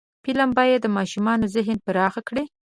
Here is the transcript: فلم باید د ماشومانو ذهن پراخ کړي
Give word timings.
فلم 0.23 0.49
باید 0.57 0.79
د 0.83 0.87
ماشومانو 0.97 1.45
ذهن 1.55 1.77
پراخ 1.85 2.13
کړي 2.27 2.43